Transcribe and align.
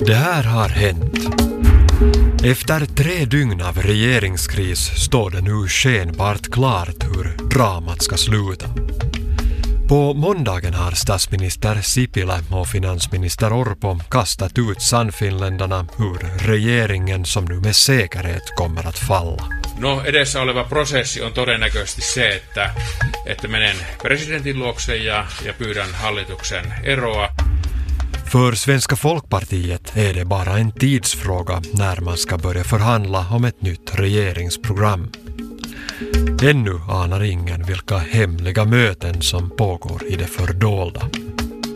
Det 0.00 0.14
här 0.14 0.42
har 0.42 0.68
hänt. 0.68 1.18
Efter 2.44 2.86
tre 2.86 3.24
dygn 3.24 3.62
av 3.62 3.78
regeringskris 3.78 4.78
står 4.78 5.30
det 5.30 5.40
nu 5.40 5.68
skenbart 5.68 6.50
klart 6.50 7.04
hur 7.04 7.48
dramat 7.48 8.02
ska 8.02 8.16
sluta. 8.16 8.66
På 9.88 10.14
måndagen 10.14 10.74
har 10.74 10.90
statsminister 10.90 11.82
Sipilä 11.82 12.40
och 12.50 12.68
finansminister 12.68 13.52
Orpo 13.52 13.98
kastat 14.08 14.58
ut 14.58 14.82
Sannfinländarna 14.82 15.86
ur 15.98 16.46
regeringen 16.48 17.24
som 17.24 17.44
nu 17.44 17.60
med 17.60 17.76
säkerhet 17.76 18.54
kommer 18.56 18.88
att 18.88 18.98
falla. 18.98 19.44
No 19.78 20.02
edessä 20.04 20.40
oleva 20.40 20.64
prosessi 20.64 21.22
on 21.22 21.32
todennäköisesti 21.32 22.02
se, 22.02 22.28
että, 22.28 22.70
että 23.26 23.48
menen 23.48 23.76
presidentin 24.02 24.58
luokse 24.58 24.96
ja, 24.96 25.26
ja 25.44 25.52
pyydän 25.52 25.94
hallituksen 25.94 26.74
eroa. 26.82 27.28
För 28.28 28.52
Svenska 28.52 28.96
folkpartiet 28.96 29.96
är 29.96 30.14
det 30.14 30.24
bara 30.24 30.58
en 30.58 30.72
tidsfråga 30.72 31.62
när 31.72 32.00
man 32.00 32.16
ska 32.16 32.38
börja 32.38 32.64
förhandla 32.64 33.26
om 33.30 33.44
ett 33.44 33.62
nytt 33.62 33.94
regeringsprogram. 33.94 35.10
Ännu 36.42 36.80
anar 36.88 37.22
ingen 37.22 37.62
vilka 37.62 37.98
hemliga 37.98 38.64
möten 38.64 39.22
som 39.22 39.50
pågår 39.50 40.04
i 40.06 40.16
det 40.16 40.26
fördolda. 40.26 41.10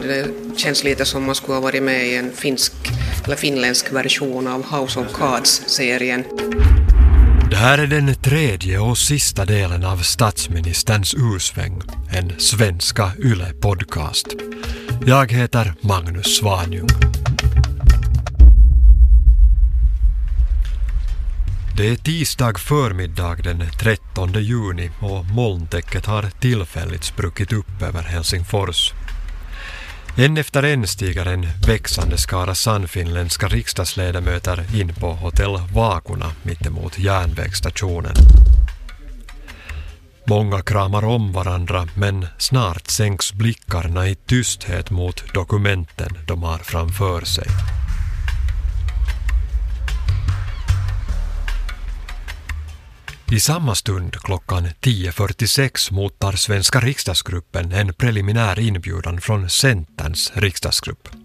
Det 0.02 0.26
känns 0.56 0.84
lite 0.84 1.04
som 1.04 1.24
man 1.24 1.34
skulle 1.34 1.54
ha 1.54 1.60
varit 1.60 1.82
med 1.82 2.06
i 2.06 2.16
en 2.16 2.32
finsk 2.32 2.72
eller 3.24 3.36
finländsk 3.36 3.92
version 3.92 4.48
av 4.48 4.80
House 4.80 5.00
of 5.00 5.06
Cards-serien. 5.12 6.24
Det 7.50 7.56
här 7.56 7.78
är 7.78 7.86
den 7.86 8.14
tredje 8.14 8.78
och 8.78 8.98
sista 8.98 9.44
delen 9.44 9.84
av 9.84 9.96
statsministerns 9.96 11.14
ursväng, 11.14 11.82
en 12.12 12.40
svenska 12.40 13.10
YLE-podcast. 13.18 14.26
Jag 15.06 15.32
heter 15.32 15.74
Magnus 15.80 16.36
Svanjung. 16.36 16.88
Det 21.76 21.88
är 21.88 21.96
tisdag 21.96 22.58
förmiddag 22.58 23.36
den 23.44 23.64
13 23.78 24.32
juni 24.32 24.90
och 25.00 25.24
molntäcket 25.24 26.06
har 26.06 26.22
tillfälligt 26.40 27.04
spruckit 27.04 27.52
upp 27.52 27.82
över 27.82 28.02
Helsingfors. 28.02 28.92
En 30.16 30.36
efter 30.36 30.62
en 30.62 30.86
stiger 30.86 31.26
en 31.26 31.46
växande 31.66 32.18
skara 32.18 32.54
sannfinländska 32.54 33.48
riksdagsledamöter 33.48 34.64
in 34.74 34.94
på 34.94 35.12
hotell 35.12 35.58
Vakuna 35.74 36.32
mittemot 36.42 36.98
järnvägsstationen. 36.98 38.14
Många 40.24 40.62
kramar 40.62 41.04
om 41.04 41.32
varandra 41.32 41.88
men 41.94 42.26
snart 42.38 42.86
sänks 42.86 43.32
blickarna 43.32 44.08
i 44.08 44.14
tysthet 44.14 44.90
mot 44.90 45.34
dokumenten 45.34 46.18
de 46.26 46.42
har 46.42 46.58
framför 46.58 47.20
sig. 47.24 47.46
I 53.32 53.40
samma 53.40 53.74
stund 53.74 54.16
klockan 54.16 54.66
10.46 54.66 55.92
mottar 55.92 56.32
svenska 56.32 56.80
riksdagsgruppen 56.80 57.72
en 57.72 57.94
preliminär 57.94 58.58
inbjudan 58.60 59.20
från 59.20 59.50
Centerns 59.50 60.32
riksdagsgrupp. 60.34 61.21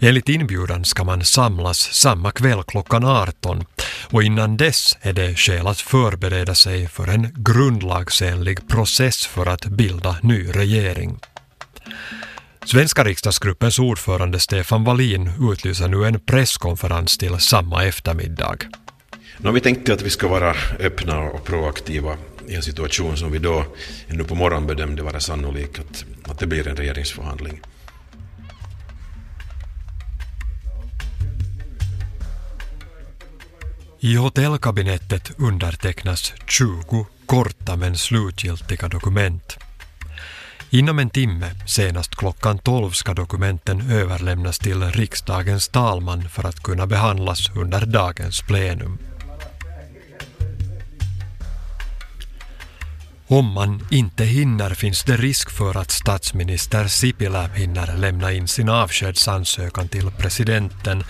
Enligt 0.00 0.28
inbjudan 0.28 0.84
ska 0.84 1.04
man 1.04 1.24
samlas 1.24 1.78
samma 1.78 2.30
kväll 2.30 2.62
klockan 2.62 3.04
18 3.04 3.64
och 4.10 4.22
innan 4.22 4.56
dess 4.56 4.98
är 5.00 5.12
det 5.12 5.34
skäl 5.34 5.66
att 5.66 5.80
förbereda 5.80 6.54
sig 6.54 6.88
för 6.88 7.08
en 7.08 7.28
grundlagsenlig 7.34 8.68
process 8.68 9.26
för 9.26 9.46
att 9.46 9.64
bilda 9.64 10.16
ny 10.22 10.48
regering. 10.48 11.20
Svenska 12.64 13.04
riksdagsgruppens 13.04 13.78
ordförande 13.78 14.40
Stefan 14.40 14.84
Wallin 14.84 15.30
utlyser 15.52 15.88
nu 15.88 16.04
en 16.04 16.20
presskonferens 16.20 17.18
till 17.18 17.38
samma 17.38 17.84
eftermiddag. 17.84 18.56
No, 19.38 19.50
vi 19.50 19.60
tänkte 19.60 19.92
att 19.92 20.02
vi 20.02 20.10
ska 20.10 20.28
vara 20.28 20.54
öppna 20.80 21.20
och 21.20 21.44
proaktiva 21.44 22.16
i 22.48 22.54
en 22.54 22.62
situation 22.62 23.16
som 23.16 23.32
vi 23.32 23.38
då 23.38 23.64
ännu 24.08 24.24
på 24.24 24.34
morgonen 24.34 24.66
bedömde 24.66 25.02
vara 25.02 25.20
sannolik 25.20 25.78
att, 25.78 26.04
att 26.30 26.38
det 26.38 26.46
blir 26.46 26.68
en 26.68 26.76
regeringsförhandling. 26.76 27.60
I 34.04 34.16
hotellkabinettet 34.16 35.32
undertecknas 35.38 36.32
20 36.48 37.06
korta 37.26 37.76
men 37.76 37.98
slutgiltiga 37.98 38.88
dokument. 38.88 39.58
Inom 40.70 40.98
en 40.98 41.10
timme, 41.10 41.50
senast 41.66 42.14
klockan 42.14 42.58
12, 42.58 42.90
ska 42.90 43.14
dokumenten 43.14 43.90
överlämnas 43.90 44.58
till 44.58 44.82
riksdagens 44.82 45.68
talman 45.68 46.28
för 46.28 46.46
att 46.46 46.62
kunna 46.62 46.86
behandlas 46.86 47.50
under 47.56 47.86
dagens 47.86 48.42
plenum. 48.42 48.98
Om 53.26 53.52
man 53.52 53.86
inte 53.90 54.24
hinner 54.24 54.74
finns 54.74 55.04
det 55.04 55.16
risk 55.16 55.50
för 55.50 55.76
att 55.76 55.90
statsminister 55.90 56.88
Sipilä 56.88 57.48
hinner 57.54 57.96
lämna 57.96 58.32
in 58.32 58.48
sin 58.48 58.68
avskedsansökan 58.68 59.88
till 59.88 60.10
presidenten 60.10 61.04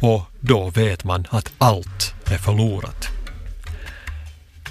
och 0.00 0.22
då 0.40 0.70
vet 0.70 1.04
man 1.04 1.26
att 1.30 1.52
allt 1.58 2.14
är 2.30 2.38
förlorat. 2.38 3.08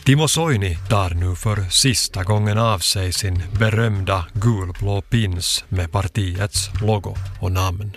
Timo 0.04 0.28
Soini 0.28 0.78
tar 0.90 1.10
nu 1.10 1.36
för 1.36 1.70
sista 1.70 2.24
gången 2.24 2.58
av 2.58 2.80
sig 2.80 3.14
sin 3.14 3.44
berömda 3.60 4.26
gulblå 4.34 5.02
pins 5.02 5.66
med 5.70 5.92
partiets 5.92 6.70
logo 6.82 7.16
och 7.42 7.52
namn. 7.52 7.94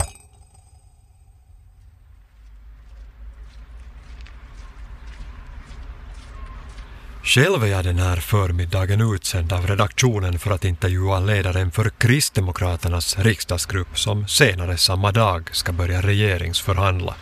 Själv 7.25 7.65
är 7.65 7.67
jag 7.67 7.85
den 7.85 7.99
här 7.99 8.17
förmiddagen 8.17 9.15
utsänd 9.15 9.53
av 9.53 9.67
redaktionen 9.67 10.39
för 10.39 10.51
att 10.51 10.65
intervjua 10.65 11.21
ledaren 11.21 11.71
för 11.71 11.91
Kristdemokraternas 11.99 13.19
riksdagsgrupp 13.19 13.99
som 13.99 14.29
senare 14.29 14.77
samma 14.77 15.13
dag 15.13 15.51
ska 15.53 15.73
börja 15.73 16.03
regeringsförhandla. 16.03 17.15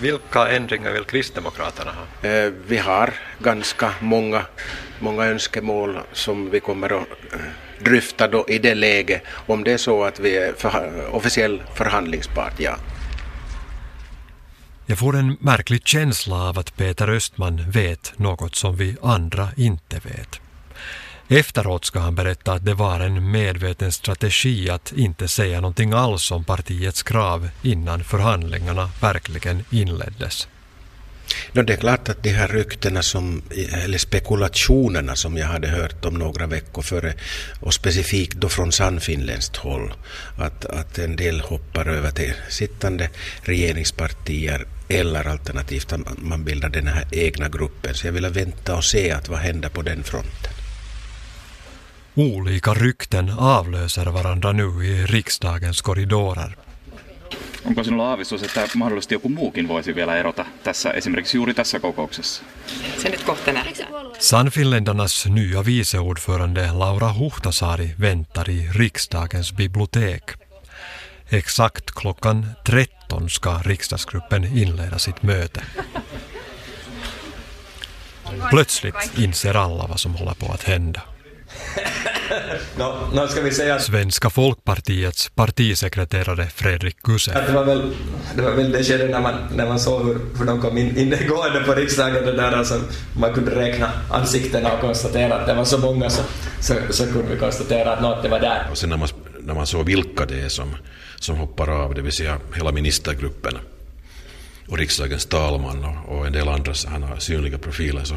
Vilka 0.00 0.48
ändringar 0.48 0.92
vill 0.92 1.04
Kristdemokraterna 1.04 1.90
ha? 1.92 2.28
Eh, 2.28 2.52
Vi 2.66 2.78
har 2.78 3.14
ganska 3.38 3.90
många, 4.00 4.42
många 5.00 5.24
önskemål 5.24 5.98
som 6.12 6.50
vi 6.50 6.60
kommer 6.60 6.86
att 6.86 7.08
eh, 7.32 7.38
dryfta 7.84 8.28
då 8.28 8.44
i 8.48 8.58
det 8.58 8.74
läget 8.74 9.22
om 9.46 9.64
det 9.64 9.72
är 9.72 9.78
så 9.78 10.04
att 10.04 10.20
vi 10.20 10.36
är 10.36 10.52
för, 10.52 11.06
officiell 11.12 11.62
förhandlingspart, 11.74 12.60
ja. 12.60 12.76
Jag 14.86 14.98
får 14.98 15.16
en 15.16 15.36
märklig 15.40 15.86
känsla 15.88 16.48
av 16.48 16.58
att 16.58 16.76
Peter 16.76 17.08
Östman 17.08 17.70
vet 17.70 18.12
något 18.16 18.54
som 18.54 18.76
vi 18.76 18.96
andra 19.02 19.48
inte 19.56 20.00
vet. 20.04 20.40
Efteråt 21.34 21.84
ska 21.84 21.98
han 21.98 22.14
berätta 22.14 22.52
att 22.52 22.64
det 22.64 22.74
var 22.74 23.00
en 23.00 23.30
medveten 23.30 23.92
strategi 23.92 24.70
att 24.70 24.92
inte 24.92 25.28
säga 25.28 25.60
någonting 25.60 25.92
alls 25.92 26.30
om 26.30 26.44
partiets 26.44 27.02
krav 27.02 27.48
innan 27.62 28.04
förhandlingarna 28.04 28.90
verkligen 29.00 29.64
inleddes. 29.70 30.48
No, 31.52 31.62
det 31.62 31.72
är 31.72 31.76
klart 31.76 32.08
att 32.08 32.22
de 32.22 32.30
här 32.30 32.48
ryktena 32.48 33.02
som, 33.02 33.42
eller 33.84 33.98
spekulationerna 33.98 35.16
som 35.16 35.36
jag 35.36 35.46
hade 35.46 35.68
hört 35.68 36.04
om 36.04 36.14
några 36.14 36.46
veckor 36.46 36.82
före 36.82 37.14
och 37.60 37.74
specifikt 37.74 38.36
då 38.36 38.48
från 38.48 38.72
sannfinländskt 38.72 39.56
håll 39.56 39.92
att, 40.38 40.64
att 40.64 40.98
en 40.98 41.16
del 41.16 41.40
hoppar 41.40 41.86
över 41.88 42.10
till 42.10 42.34
sittande 42.48 43.10
regeringspartier 43.42 44.66
eller 44.88 45.28
alternativt 45.28 45.92
att 45.92 46.00
man 46.22 46.44
bildar 46.44 46.68
den 46.68 46.86
här 46.86 47.06
egna 47.10 47.48
gruppen. 47.48 47.94
Så 47.94 48.06
jag 48.06 48.12
vill 48.12 48.26
vänta 48.26 48.76
och 48.76 48.84
se 48.84 49.10
att 49.10 49.28
vad 49.28 49.38
händer 49.38 49.68
på 49.68 49.82
den 49.82 50.04
fronten. 50.04 50.53
Olika 52.16 52.74
rykten 52.74 53.32
avlöser 53.38 54.12
varandra 54.12 54.52
nu 54.52 54.86
i 54.86 55.06
riksdagens 55.06 55.82
korridorer. 55.82 56.50
Onko 57.64 57.84
sinulla 57.84 58.10
aavistus, 58.10 58.42
että 58.42 58.68
mahdollisesti 58.74 59.14
joku 59.14 59.28
muukin 59.28 59.68
voisi 59.68 59.94
vielä 59.94 60.16
erota 60.16 60.44
tässä, 60.64 60.90
esimerkiksi 60.90 61.36
juuri 61.36 61.54
tässä 61.54 61.80
kokouksessa? 61.80 62.42
Se 63.02 63.08
nyt 63.08 63.22
kohta 63.22 63.52
nähdään. 63.52 63.92
Sannfinländarnas 64.18 65.26
nya 65.26 65.64
viceordförande 65.64 66.72
Laura 66.72 67.12
Huhtasaari 67.12 67.94
väntar 68.00 68.50
i 68.50 68.66
riksdagens 68.70 69.54
bibliotek. 69.54 70.34
Exakt 71.32 71.84
klockan 72.00 72.56
13 72.70 73.28
ska 73.28 73.60
riksdagsgruppen 73.62 74.48
inleda 74.54 74.98
sitt 74.98 75.22
möte. 75.22 75.62
Plötsligt 78.50 79.18
inser 79.18 79.56
alla 79.56 79.86
vad 79.86 80.00
som 80.00 80.14
håller 80.14 80.34
på 80.34 80.52
att 80.52 80.62
hända. 80.62 81.00
No, 82.78 83.10
no 83.12 83.28
ska 83.28 83.40
vi 83.40 83.50
säga 83.50 83.74
att 83.74 83.82
Svenska 83.82 84.30
folkpartiets 84.30 85.30
partisekreterare 85.34 86.46
Fredrik 86.54 87.02
Kusse. 87.02 87.38
att 87.38 87.46
det 87.46 87.52
var 87.52 87.64
väl 87.64 87.90
det, 88.36 88.42
var 88.42 88.50
väl 88.50 88.72
det 88.72 88.84
skedet 88.84 89.10
när 89.10 89.20
man, 89.20 89.34
när 89.56 89.66
man 89.66 89.80
såg 89.80 90.06
hur, 90.06 90.20
hur 90.38 90.46
de 90.46 90.60
kom 90.60 90.78
in, 90.78 90.98
in 90.98 91.10
gående 91.28 91.60
på 91.60 91.74
riksdagen, 91.74 92.24
det 92.24 92.32
där 92.32 92.52
alltså, 92.52 92.80
man 93.18 93.34
kunde 93.34 93.54
räkna 93.54 93.90
ansiktena 94.10 94.72
och 94.72 94.80
konstatera 94.80 95.34
att 95.34 95.46
det 95.46 95.54
var 95.54 95.64
så 95.64 95.78
många 95.78 96.10
så, 96.10 96.22
så, 96.60 96.74
så 96.90 97.06
kunde 97.06 97.34
vi 97.34 97.38
konstatera 97.38 97.92
att 97.92 98.02
något 98.02 98.22
det 98.22 98.28
var 98.28 98.40
där. 98.40 98.66
Och 98.70 98.78
sen 98.78 98.90
när 98.90 98.96
man 98.96 99.08
när 99.44 99.54
man 99.54 99.66
såg 99.66 99.86
vilka 99.86 100.26
det 100.26 100.40
är 100.40 100.48
som, 100.48 100.76
som 101.20 101.36
hoppar 101.36 101.68
av, 101.68 101.94
det 101.94 102.02
vill 102.02 102.12
säga 102.12 102.38
hela 102.54 102.72
ministergruppen 102.72 103.58
och 104.68 104.78
riksdagens 104.78 105.26
talman 105.26 105.84
och, 105.84 106.18
och 106.18 106.26
en 106.26 106.32
del 106.32 106.48
andra 106.48 106.74
sådana 106.74 107.20
synliga 107.20 107.58
profiler 107.58 108.04
så, 108.04 108.14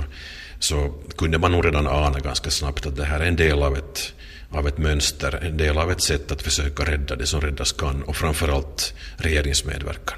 så 0.59 0.93
kunde 1.17 1.37
man 1.37 1.51
nog 1.51 1.65
redan 1.65 1.87
ana 1.87 2.19
ganska 2.19 2.51
snabbt 2.51 2.85
att 2.85 2.95
det 2.95 3.05
här 3.05 3.19
är 3.19 3.25
en 3.25 3.35
del 3.35 3.63
av 3.63 3.77
ett, 3.77 4.13
av 4.49 4.67
ett 4.67 4.77
mönster, 4.77 5.39
en 5.43 5.57
del 5.57 5.77
av 5.77 5.91
ett 5.91 6.01
sätt 6.01 6.31
att 6.31 6.41
försöka 6.41 6.83
rädda 6.83 7.15
det 7.15 7.25
som 7.25 7.41
räddas 7.41 7.71
kan 7.71 8.03
och 8.03 8.15
framförallt 8.15 8.93
regeringsmedverkan. 9.17 10.17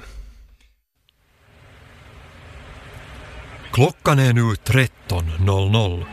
Klockan 3.72 4.18
är 4.18 4.32
nu 4.32 4.40
13.00. 4.40 6.04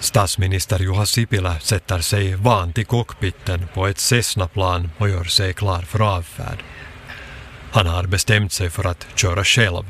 Statsminister 0.00 0.78
Juha 0.78 1.06
Sipilä 1.06 1.60
sätter 1.60 1.98
sig 1.98 2.34
vant 2.34 2.78
i 2.78 2.84
cockpiten 2.84 3.66
på 3.74 3.86
ett 3.86 3.98
Cessna-plan 3.98 4.90
och 4.98 5.08
gör 5.08 5.24
sig 5.24 5.52
klar 5.52 5.82
för 5.82 6.16
avfärd. 6.16 6.58
Han 7.72 7.86
har 7.86 8.04
bestämt 8.04 8.52
sig 8.52 8.70
för 8.70 8.84
att 8.84 9.06
köra 9.14 9.44
själv. 9.44 9.84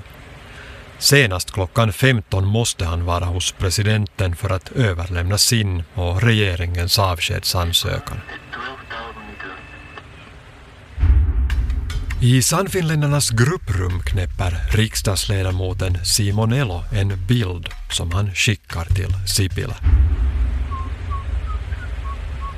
Senast 1.05 1.51
klockan 1.51 1.93
15 1.93 2.47
måste 2.47 2.85
han 2.85 3.05
vara 3.05 3.25
hos 3.25 3.53
presidenten 3.53 4.37
för 4.37 4.51
att 4.51 4.73
överlämna 4.73 5.39
sin 5.39 5.83
och 5.95 6.23
regeringens 6.23 6.99
avskedsansökan. 6.99 8.21
I 12.21 12.43
Sannfinländarnas 12.43 13.31
grupprum 13.31 14.01
knäpper 14.01 14.77
riksdagsledamoten 14.77 16.05
Simon 16.05 16.53
Elo 16.53 16.83
en 16.93 17.27
bild 17.27 17.69
som 17.91 18.13
han 18.13 18.35
skickar 18.35 18.85
till 18.85 19.13
Sipilä. 19.27 19.75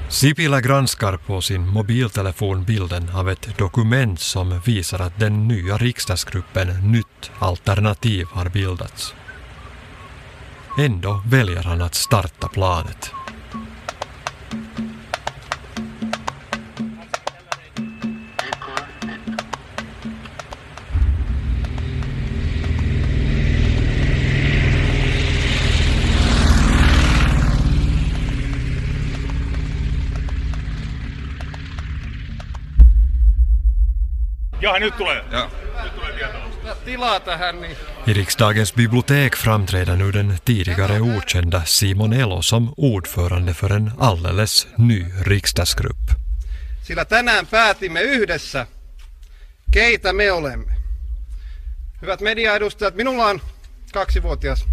Sipilä 0.09 0.61
granskar 0.61 1.17
på 1.17 1.41
sin 1.41 1.69
mobiltelefon 1.69 2.65
bilden 2.65 3.11
av 3.15 3.31
ett 3.31 3.59
dokument 3.59 4.21
som 4.21 4.61
visar 4.67 5.01
att 5.01 5.21
den 5.21 5.49
nya 5.49 5.79
riksdagsgruppen 5.79 6.93
Nytt 6.93 7.31
alternativ 7.39 8.27
har 8.31 8.49
bildats. 8.49 9.15
Ändå 10.79 11.23
väljer 11.27 11.63
han 11.63 11.83
att 11.83 11.95
starta 11.95 12.49
planet. 12.49 13.16
Ja, 34.67 34.79
nyt 34.79 34.97
tulee. 34.97 35.25
Ja. 35.31 35.51
Tilaa 36.85 37.21
tähän, 37.21 37.61
niin 37.61 37.77
I 38.07 38.13
riksdagens 38.13 38.73
bibliotek 38.73 39.37
framträder 39.37 39.97
nu 39.97 40.13
den 40.13 40.39
tidigare 40.45 41.01
okända 41.01 41.63
Simon 41.65 42.13
Elo 42.13 42.43
som 42.43 42.73
ordförande 42.77 43.55
för 43.55 43.73
en 43.73 43.93
alldeles 43.99 44.69
ny 44.79 45.07
riksdagsgrupp. 45.21 46.11
sillä 46.83 47.05
tänään 47.05 47.47
päätimme 47.47 48.03
yhdessä, 48.03 48.67
keitä 49.71 50.13
me 50.13 50.33
olemme. 50.33 50.73
Hyvät 52.03 52.21
mediaedustajat, 52.21 52.95
minulla 52.95 53.27
on 53.27 53.41
kaksivuotias 53.93 54.67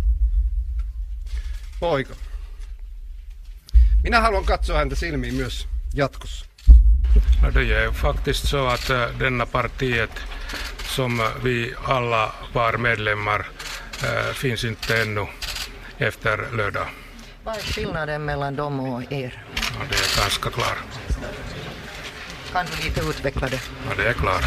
poika. 1.80 2.16
Minä 4.04 4.22
haluan 4.22 4.46
katsoa 4.46 4.78
häntä 4.78 4.96
silmiin 4.96 5.36
myös 5.36 5.68
jatkossa. 5.94 6.46
Ja, 7.44 7.50
det 7.52 7.74
är 7.74 7.92
faktiskt 7.92 8.48
så 8.48 8.68
att 8.68 8.90
äh, 8.90 9.06
denna 9.20 9.46
partiet 9.46 10.12
som 10.86 11.22
vi 11.44 11.74
alla 11.86 12.32
var 12.54 12.78
medlemmar 12.78 13.46
äh, 14.04 14.34
finns 14.34 14.64
inte 14.64 15.02
ännu 15.02 15.28
efter 15.98 16.58
lördag. 16.58 16.88
Vad 17.44 17.56
är 17.56 17.60
skillnaden 17.60 18.26
mellan 18.26 18.56
dem 18.56 18.80
och 18.80 19.12
er? 19.12 19.44
Ja, 19.56 19.86
det 19.90 19.96
är 19.96 20.22
ganska 20.22 20.50
klart. 20.50 20.78
Kan 22.52 22.66
du 22.66 22.84
lite 22.84 23.02
utveckla 23.02 23.48
det? 23.48 23.62
Ja, 23.90 23.96
det 23.98 24.10
är 24.10 24.14
klart. 24.14 24.44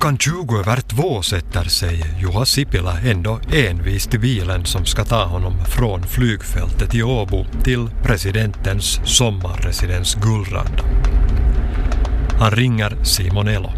Klockan 0.00 0.18
20 0.18 0.58
över 0.58 0.80
två 0.80 1.22
sätter 1.22 1.64
sig 1.64 2.04
Juha 2.18 2.44
Sipilä 2.44 2.98
ändå 3.04 3.40
envist 3.52 4.14
i 4.14 4.18
bilen 4.18 4.66
som 4.66 4.86
ska 4.86 5.04
ta 5.04 5.24
honom 5.24 5.64
från 5.64 6.06
flygfältet 6.06 6.94
i 6.94 7.02
Åbo 7.02 7.46
till 7.64 7.88
presidentens 8.02 9.00
sommarresidens 9.04 10.14
Gullranda. 10.14 10.84
Han 12.38 12.50
ringer 12.50 12.96
Simon 13.02 13.48
Elo. 13.48 13.72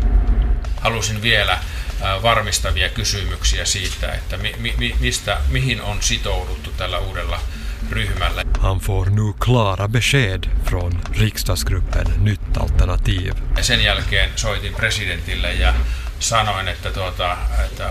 Halusin 0.80 1.22
vielä 1.22 1.52
äh, 1.52 2.22
varmistavia 2.22 2.88
kysymyksiä 2.88 3.64
siitä, 3.64 4.12
että 4.12 4.36
mi, 4.36 4.54
mi, 4.78 4.94
mistä, 5.00 5.38
mihin 5.48 5.82
on 5.82 6.02
sitouduttu 6.02 6.70
tällä 6.70 6.98
uudella 6.98 7.40
ryhmällä. 7.90 8.44
Han 8.60 8.80
får 8.80 9.10
nu 9.10 9.32
klara 9.38 9.88
besked 9.88 10.44
från 10.64 10.92
riksdagsgruppen 11.12 12.06
Nytt 12.16 12.56
alternativ. 12.56 13.34
Ja 13.56 13.64
sen 13.64 13.84
jälkeen 13.84 14.30
soitin 14.36 14.74
presidentille 14.74 15.52
ja 15.52 15.74
sanoin, 16.22 16.68
että, 16.68 16.90
tuota, 16.90 17.36
että 17.64 17.90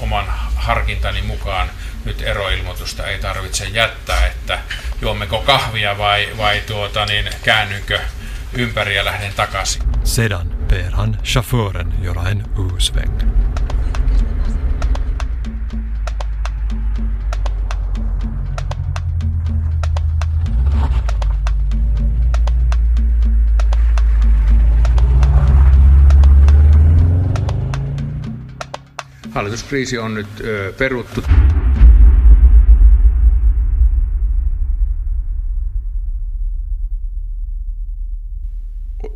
oman 0.00 0.26
harkintani 0.54 1.22
mukaan 1.22 1.70
nyt 2.04 2.22
eroilmoitusta 2.22 3.06
ei 3.06 3.18
tarvitse 3.18 3.64
jättää, 3.64 4.26
että 4.26 4.58
juommeko 5.02 5.42
kahvia 5.42 5.98
vai, 5.98 6.28
vai 6.36 6.60
tuota, 6.60 7.06
niin 7.06 7.30
käännynkö 7.42 8.00
ympäri 8.52 8.96
ja 8.96 9.04
lähden 9.04 9.32
takaisin. 9.36 9.82
Sedan 10.04 10.50
ber 10.68 10.90
han 10.92 11.18
chauffören 11.24 11.92
göra 12.02 12.28
en. 12.28 12.44
Hallituskriisi 29.40 29.98
on 29.98 30.14
nyt 30.14 30.26
peruttu. 30.78 31.22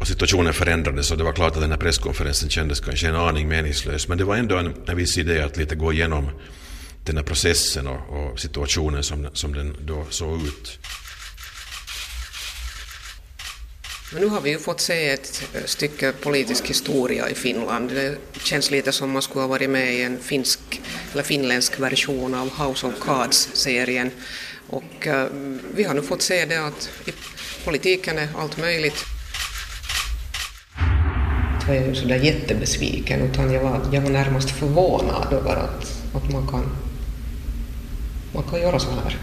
situationen 0.04 0.54
förändrades 0.54 1.10
och 1.10 1.18
det 1.18 1.24
var 1.24 1.32
klart 1.32 1.56
att 1.56 1.60
den 1.60 1.70
här 1.70 1.78
presskonferensen 1.78 2.50
kändes 2.50 2.80
kanske 2.80 3.08
en 3.08 3.16
aning 3.16 3.48
meningslös. 3.48 4.08
Men 4.08 4.18
det 4.18 4.24
var 4.24 4.36
ändå 4.36 4.56
en, 4.56 4.74
en 4.86 4.96
viss 4.96 5.18
idé 5.18 5.42
att 5.42 5.56
lite 5.56 5.74
gå 5.74 5.92
igenom 5.92 6.30
den 7.04 7.16
här 7.16 7.24
processen 7.24 7.86
och, 7.86 8.00
och 8.10 8.40
situationen 8.40 9.02
som, 9.02 9.28
som 9.32 9.54
den 9.54 9.76
då 9.80 10.06
såg 10.10 10.42
ut. 10.42 10.78
Men 14.14 14.22
nu 14.22 14.28
har 14.28 14.40
vi 14.40 14.50
ju 14.50 14.58
fått 14.58 14.80
se 14.80 15.08
ett 15.08 15.42
stycke 15.64 16.12
politisk 16.12 16.66
historia 16.66 17.28
i 17.28 17.34
Finland. 17.34 17.90
Det 17.90 18.18
känns 18.44 18.70
lite 18.70 18.92
som 18.92 19.10
man 19.10 19.22
skulle 19.22 19.40
ha 19.40 19.48
varit 19.48 19.70
med 19.70 19.94
i 19.94 20.02
en 20.02 20.18
finsk 20.18 20.60
eller 21.12 21.22
finländsk 21.22 21.80
version 21.80 22.34
av 22.34 22.50
House 22.50 22.86
of 22.86 22.94
Cards-serien. 23.00 24.10
Och 24.68 25.06
uh, 25.06 25.24
vi 25.74 25.84
har 25.84 25.94
nu 25.94 26.02
fått 26.02 26.22
se 26.22 26.44
det 26.44 26.66
att 26.66 26.90
i 27.06 27.12
politiken 27.64 28.18
är 28.18 28.28
allt 28.38 28.58
möjligt. 28.58 29.04
Jag 31.66 31.76
är 31.76 31.88
ju 31.88 31.94
sådär 31.94 32.16
jättebesviken 32.16 33.20
utan 33.20 33.52
jag 33.52 33.62
var, 33.62 33.80
jag 33.92 34.00
var 34.00 34.10
närmast 34.10 34.50
förvånad 34.50 35.32
över 35.32 35.56
att, 35.56 35.92
att 36.14 36.32
man, 36.32 36.48
kan, 36.48 36.76
man 38.34 38.42
kan 38.42 38.60
göra 38.60 38.78
så 38.78 38.90
här. 38.90 39.18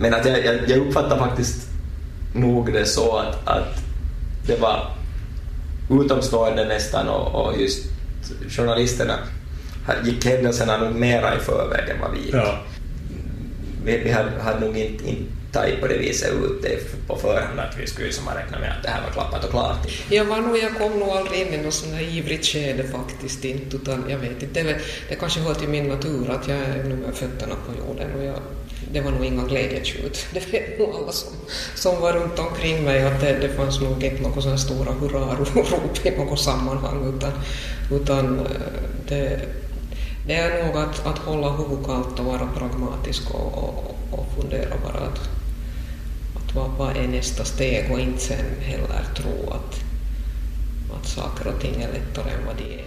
Men 0.00 0.14
att 0.14 0.26
jag, 0.26 0.44
jag, 0.44 0.68
jag 0.68 0.78
uppfattar 0.78 1.18
faktiskt 1.18 1.69
nog 2.34 2.72
det 2.72 2.86
så 2.86 3.16
att, 3.16 3.48
att 3.48 3.82
det 4.46 4.60
var 4.60 4.90
utomstående 5.90 6.64
nästan 6.64 7.08
och, 7.08 7.46
och 7.46 7.60
just 7.60 7.84
journalisterna 8.48 9.18
gick 10.04 10.24
händelserna 10.24 10.76
nog 10.76 10.94
mera 10.94 11.36
i 11.36 11.38
förväg 11.38 11.88
än 11.88 12.00
vad 12.00 12.10
vi 12.12 12.18
gick. 12.18 12.34
Ja. 12.34 12.58
Vi, 13.84 13.98
vi 13.98 14.10
hade, 14.10 14.30
hade 14.42 14.66
nog 14.66 14.76
inte, 14.76 15.08
inte 15.08 15.32
tagit 15.52 15.80
på 15.80 15.86
det 15.86 15.98
viset 15.98 16.32
ut 16.32 16.62
det 16.62 17.06
på 17.06 17.16
förhand 17.16 17.60
att 17.60 17.78
vi 17.78 17.86
skulle 17.86 18.12
som 18.12 18.28
räkna 18.28 18.58
med 18.58 18.70
att 18.70 18.82
det 18.82 18.88
här 18.88 19.02
var 19.02 19.10
klappat 19.10 19.44
och 19.44 19.50
klart. 19.50 19.88
Jag, 20.08 20.24
var 20.24 20.40
nog, 20.40 20.58
jag 20.58 20.78
kom 20.78 20.98
nog 20.98 21.08
aldrig 21.08 21.40
in 21.40 21.54
i 21.54 21.62
något 21.62 21.74
sånt 21.74 21.94
här 21.94 22.02
ivrigt 22.02 22.46
skede 22.46 22.84
faktiskt 22.84 23.44
inte, 23.44 23.76
utan 23.76 24.04
jag 24.08 24.18
vet 24.18 24.42
inte, 24.42 24.62
det, 24.62 24.76
det 25.08 25.14
kanske 25.14 25.40
hör 25.40 25.54
till 25.54 25.68
min 25.68 25.88
natur 25.88 26.30
att 26.30 26.48
jag 26.48 26.58
är 26.58 26.84
nu 26.84 26.96
med 26.96 27.14
fötterna 27.14 27.54
på 27.66 27.72
jorden 27.78 28.08
och 28.18 28.24
jag, 28.24 28.38
det 28.92 29.00
var 29.00 29.10
nog 29.10 29.24
inga 29.24 29.44
glädjetjut. 29.44 30.26
Det 30.32 30.52
vet 30.52 30.78
nog 30.78 30.94
alla 30.94 31.12
som, 31.12 31.32
som 31.74 32.00
var 32.00 32.12
runt 32.12 32.38
omkring 32.38 32.84
mig 32.84 33.02
att 33.02 33.20
det, 33.20 33.38
det 33.38 33.48
fanns 33.48 33.80
nog 33.80 34.04
inte 34.04 34.22
några 34.22 34.40
sådana 34.40 34.58
stora 34.58 34.92
hurrarop 34.92 36.06
i 36.06 36.10
något 36.10 36.40
sammanhang 36.40 37.14
utan, 37.16 37.32
utan 37.90 38.38
eh, 38.38 38.46
det, 39.08 39.40
det 40.26 40.34
är 40.34 40.64
nog 40.64 40.76
att, 40.76 41.06
att 41.06 41.18
hålla 41.18 41.50
huvudet 41.50 41.86
kallt 41.86 42.18
och 42.18 42.24
vara 42.24 42.48
pragmatisk 42.56 43.30
och, 43.30 43.58
och, 43.58 43.96
och 44.10 44.26
fundera 44.40 44.76
bara 44.84 45.06
att, 45.06 45.18
att 46.36 46.54
vad, 46.54 46.70
vad 46.70 46.96
är 46.96 47.08
nästa 47.08 47.44
steg 47.44 47.90
och 47.92 48.00
inte 48.00 48.20
sen 48.20 48.44
heller 48.60 49.04
tro 49.16 49.50
att, 49.50 49.80
att 50.96 51.06
saker 51.06 51.46
och 51.46 51.60
ting 51.60 51.82
är 51.82 51.92
lättare 51.92 52.30
än 52.30 52.46
vad 52.46 52.56
de 52.56 52.62
är. 52.62 52.84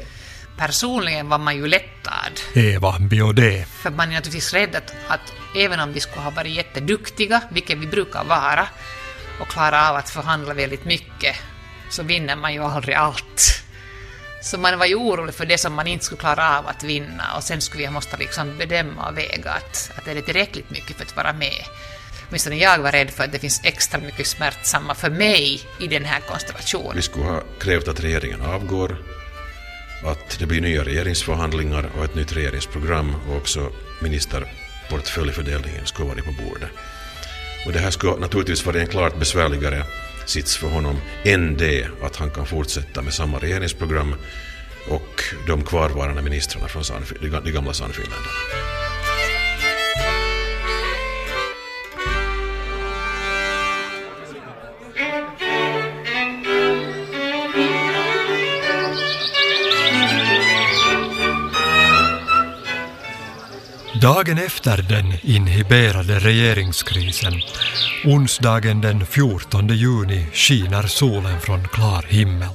Personligen 0.57 1.29
var 1.29 1.37
man 1.37 1.55
ju 1.55 1.67
lättad. 1.67 2.39
Eva 2.55 2.99
Biodé. 2.99 3.65
För 3.65 3.91
man 3.91 4.09
är 4.09 4.13
naturligtvis 4.13 4.53
rädd 4.53 4.75
att, 4.75 4.95
att 5.07 5.33
även 5.55 5.79
om 5.79 5.93
vi 5.93 5.99
skulle 5.99 6.21
ha 6.21 6.29
varit 6.29 6.55
jätteduktiga, 6.55 7.41
vilket 7.51 7.77
vi 7.77 7.87
brukar 7.87 8.23
vara, 8.23 8.67
och 9.39 9.47
klara 9.47 9.89
av 9.89 9.95
att 9.95 10.09
förhandla 10.09 10.53
väldigt 10.53 10.85
mycket, 10.85 11.35
så 11.89 12.03
vinner 12.03 12.35
man 12.35 12.53
ju 12.53 12.63
aldrig 12.63 12.95
allt. 12.95 13.63
Så 14.41 14.57
man 14.57 14.79
var 14.79 14.85
ju 14.85 14.95
orolig 14.95 15.35
för 15.35 15.45
det 15.45 15.57
som 15.57 15.73
man 15.73 15.87
inte 15.87 16.05
skulle 16.05 16.19
klara 16.19 16.59
av 16.59 16.67
att 16.67 16.83
vinna 16.83 17.35
och 17.35 17.43
sen 17.43 17.61
skulle 17.61 17.83
vi 17.83 17.89
måste 17.89 18.17
liksom 18.17 18.57
bedöma 18.57 19.09
och 19.09 19.17
väga 19.17 19.51
att, 19.51 19.91
att 19.97 20.07
är 20.07 20.15
det 20.15 20.21
tillräckligt 20.21 20.69
mycket 20.69 20.95
för 20.95 21.03
att 21.03 21.15
vara 21.15 21.33
med. 21.33 21.63
Åtminstone 22.27 22.55
jag 22.55 22.79
var 22.79 22.91
rädd 22.91 23.09
för 23.09 23.23
att 23.23 23.31
det 23.31 23.39
finns 23.39 23.61
extra 23.63 23.99
mycket 23.99 24.27
smärtsamma 24.27 24.95
för 24.95 25.09
mig 25.09 25.61
i 25.79 25.87
den 25.87 26.05
här 26.05 26.19
konstellationen. 26.19 26.95
Vi 26.95 27.01
skulle 27.01 27.25
ha 27.25 27.43
krävt 27.59 27.87
att 27.87 27.99
regeringen 27.99 28.41
avgår, 28.41 28.97
att 30.05 30.39
det 30.39 30.45
blir 30.45 30.61
nya 30.61 30.83
regeringsförhandlingar 30.83 31.89
och 31.97 32.05
ett 32.05 32.15
nytt 32.15 32.33
regeringsprogram 32.33 33.15
och 33.29 33.37
också 33.37 33.71
minister 34.01 34.47
portföljfördelningen 34.89 35.85
skulle 35.85 36.07
vara 36.07 36.21
på 36.21 36.31
bordet. 36.43 36.69
Och 37.65 37.73
det 37.73 37.79
här 37.79 37.91
skulle 37.91 38.15
naturligtvis 38.15 38.65
vara 38.65 38.79
en 38.81 38.87
klart 38.87 39.19
besvärligare 39.19 39.83
sits 40.25 40.57
för 40.57 40.67
honom 40.67 40.97
än 41.23 41.57
det 41.57 41.87
att 42.01 42.15
han 42.15 42.29
kan 42.29 42.45
fortsätta 42.45 43.01
med 43.01 43.13
samma 43.13 43.37
regeringsprogram 43.39 44.15
och 44.89 45.23
de 45.47 45.63
kvarvarande 45.63 46.21
ministrarna 46.21 46.67
från 46.67 46.83
de 47.43 47.51
gamla 47.51 47.73
Sannfinländarna. 47.73 48.82
Dagen 64.03 64.37
efter 64.37 64.77
den 64.77 65.13
inhiberade 65.21 66.19
regeringskrisen, 66.19 67.33
onsdagen 68.05 68.81
den 68.81 69.05
14 69.05 69.67
juni, 69.67 70.25
skiner 70.33 70.87
solen 70.87 71.39
från 71.39 71.67
klar 71.67 72.05
himmel. 72.09 72.49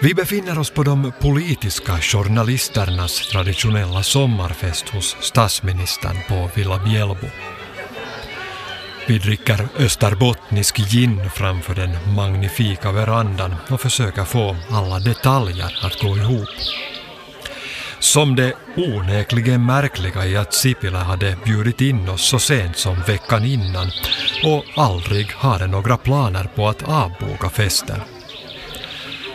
Vi 0.00 0.14
befinner 0.14 0.58
oss 0.58 0.70
på 0.70 0.82
de 0.82 1.12
politiska 1.20 1.98
journalisternas 2.00 3.28
traditionella 3.28 4.02
sommarfest 4.02 4.88
hos 4.88 5.16
statsministern 5.20 6.16
på 6.28 6.50
Villa 6.54 6.78
Bjällbo. 6.78 7.28
Vi 9.06 9.18
dricker 9.18 9.68
österbottnisk 9.78 10.76
gin 10.76 11.30
framför 11.30 11.74
den 11.74 12.14
magnifika 12.16 12.92
verandan 12.92 13.54
och 13.70 13.80
försöker 13.80 14.24
få 14.24 14.56
alla 14.70 14.98
detaljer 14.98 15.78
att 15.82 16.02
gå 16.02 16.16
ihop. 16.16 16.48
Som 18.04 18.36
det 18.36 18.52
onekligen 18.76 19.66
märkliga 19.66 20.26
i 20.26 20.36
att 20.36 20.54
Sipilä 20.54 20.98
hade 20.98 21.36
bjudit 21.44 21.80
in 21.80 22.08
oss 22.08 22.28
så 22.28 22.38
sent 22.38 22.76
som 22.76 22.96
veckan 23.06 23.44
innan 23.44 23.90
och 24.44 24.64
aldrig 24.76 25.32
hade 25.32 25.66
några 25.66 25.96
planer 25.96 26.44
på 26.54 26.68
att 26.68 26.82
avboka 26.82 27.50
festen. 27.50 28.00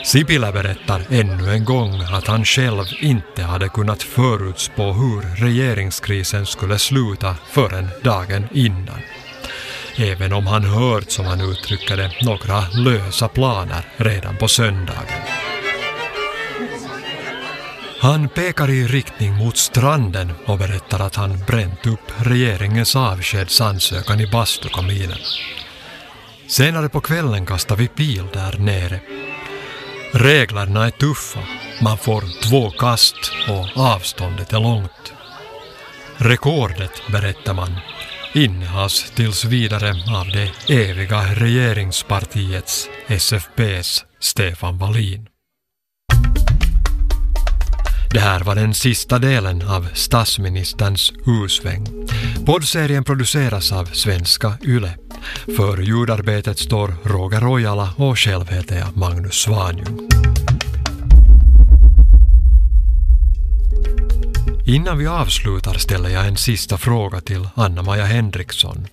Sipilä 0.05 0.51
berättar 0.51 1.01
ännu 1.09 1.51
en 1.51 1.65
gång 1.65 2.01
att 2.01 2.27
han 2.27 2.45
själv 2.45 2.85
inte 2.99 3.43
hade 3.43 3.69
kunnat 3.69 4.03
förutspå 4.03 4.93
hur 4.93 5.45
regeringskrisen 5.45 6.45
skulle 6.45 6.79
sluta 6.79 7.35
förrän 7.51 7.89
dagen 8.03 8.47
innan. 8.51 9.01
Även 9.97 10.33
om 10.33 10.47
han 10.47 10.63
hört, 10.63 11.11
som 11.11 11.25
han 11.25 11.41
uttrycker 11.41 11.97
det, 11.97 12.11
några 12.21 12.61
lösa 12.69 13.27
planer 13.27 13.81
redan 13.97 14.37
på 14.37 14.47
söndagen. 14.47 15.38
Han 18.01 18.29
pekar 18.29 18.69
i 18.69 18.87
riktning 18.87 19.33
mot 19.33 19.57
stranden 19.57 20.31
och 20.45 20.57
berättar 20.57 20.99
att 20.99 21.15
han 21.15 21.37
bränt 21.47 21.87
upp 21.87 22.11
regeringens 22.17 22.95
avskedsansökan 22.95 24.19
i 24.19 24.27
bastukaminen. 24.27 25.17
Senare 26.47 26.89
på 26.89 27.01
kvällen 27.01 27.45
kastar 27.45 27.75
vi 27.75 27.87
pil 27.87 28.27
där 28.33 28.57
nere. 28.57 28.99
Reglerna 30.13 30.85
är 30.85 30.91
tuffa. 30.91 31.39
Man 31.81 31.97
får 31.97 32.23
två 32.49 32.69
kast 32.69 33.31
och 33.49 33.83
avståndet 33.83 34.53
är 34.53 34.59
långt. 34.59 35.13
Rekordet, 36.17 37.01
berättar 37.11 37.53
man, 37.53 37.75
innehas 38.33 39.11
tills 39.15 39.45
vidare 39.45 39.89
av 39.89 40.27
det 40.27 40.73
eviga 40.73 41.21
regeringspartiets, 41.35 42.89
SFPs, 43.07 44.05
Stefan 44.19 44.77
Wallin. 44.77 45.28
Det 48.11 48.19
här 48.19 48.39
var 48.39 48.55
den 48.55 48.73
sista 48.73 49.19
delen 49.19 49.61
av 49.67 49.87
statsministerns 49.93 51.13
U-sväng. 51.27 51.87
Poddserien 52.45 53.03
produceras 53.03 53.71
av 53.71 53.85
Svenska 53.85 54.53
Yle. 54.63 54.95
För 55.57 55.77
ljudarbetet 55.77 56.59
står 56.59 56.93
Roger 57.03 57.53
Ojala 57.53 57.93
och 57.97 58.19
själv 58.19 58.49
heter 58.49 58.79
jag 58.79 58.97
Magnus 58.97 59.35
Svanjung. 59.35 60.09
Innan 64.65 64.97
vi 64.97 65.07
avslutar 65.07 65.73
ställer 65.73 66.09
jag 66.09 66.27
en 66.27 66.37
sista 66.37 66.77
fråga 66.77 67.21
till 67.21 67.49
Anna-Maja 67.55 68.05
Henriksson. 68.05 68.87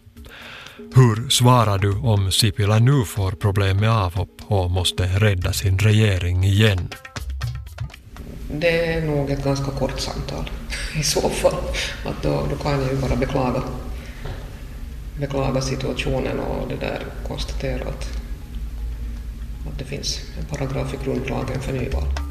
Hur 0.94 1.28
svarar 1.28 1.78
du 1.78 1.92
om 1.92 2.32
Sipilä 2.32 2.78
nu 2.78 3.04
får 3.04 3.30
problem 3.30 3.76
med 3.76 3.90
avhopp 3.90 4.40
och 4.46 4.70
måste 4.70 5.06
rädda 5.06 5.52
sin 5.52 5.78
regering 5.78 6.44
igen? 6.44 6.88
Det 8.50 8.86
är 8.86 9.00
nog 9.02 9.30
ett 9.30 9.44
ganska 9.44 9.70
kort 9.70 10.00
samtal 10.00 10.50
i 11.00 11.02
så 11.02 11.28
fall. 11.28 11.54
Att 12.04 12.22
då, 12.22 12.46
då 12.50 12.56
kan 12.56 12.72
jag 12.72 12.90
ju 12.90 12.96
bara 12.96 13.16
beklaga, 13.16 13.62
beklaga 15.18 15.60
situationen 15.60 16.40
och 16.40 16.68
det 16.68 16.76
där 16.86 17.02
konstatera 17.28 17.88
att, 17.88 18.08
att 19.68 19.78
det 19.78 19.84
finns 19.84 20.20
en 20.38 20.44
paragraf 20.44 20.94
i 20.94 21.04
grundlagen 21.04 21.60
för 21.60 21.72
nyval. 21.72 22.25